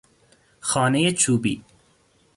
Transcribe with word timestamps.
خانهی 0.59 1.11
چوبی 1.11 1.63